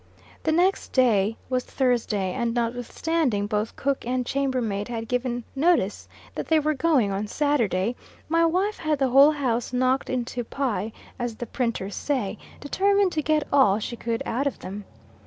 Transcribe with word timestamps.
The 0.41 0.51
next 0.51 0.93
day 0.93 1.37
was 1.47 1.63
Thursday, 1.63 2.33
and, 2.33 2.55
notwithstanding 2.55 3.45
both 3.45 3.75
cook 3.75 4.03
and 4.03 4.25
chamber 4.25 4.59
maid 4.59 4.87
had 4.87 5.07
given 5.07 5.43
notice 5.55 6.07
that 6.33 6.47
they 6.47 6.59
were 6.59 6.73
going 6.73 7.11
on 7.11 7.27
Saturday, 7.27 7.95
my 8.27 8.43
wife 8.43 8.79
had 8.79 8.97
the 8.97 9.09
whole 9.09 9.29
house 9.33 9.71
knocked 9.71 10.09
into 10.09 10.43
pi, 10.43 10.91
as 11.19 11.35
the 11.35 11.45
printers 11.45 11.93
say, 11.93 12.39
determined 12.59 13.11
to 13.11 13.21
get 13.21 13.43
all 13.53 13.77
she 13.77 13.95
could 13.95 14.23
out 14.25 14.47
of 14.47 14.57
them. 14.57 14.85